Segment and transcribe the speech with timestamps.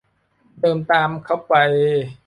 [0.59, 1.53] เดินตามเค้าไป